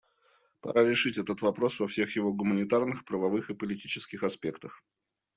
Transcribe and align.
Пора 0.61 0.83
решить 0.83 1.19
этот 1.19 1.43
вопрос 1.43 1.79
во 1.79 1.85
всех 1.85 2.15
его 2.15 2.33
гуманитарных, 2.33 3.05
правовых 3.05 3.51
и 3.51 3.53
политических 3.53 4.23
аспектах. 4.23 4.81